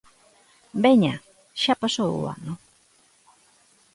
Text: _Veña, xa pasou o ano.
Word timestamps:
_Veña, 0.83 1.13
xa 1.61 1.73
pasou 1.81 2.11
o 2.21 2.27
ano. 2.35 2.53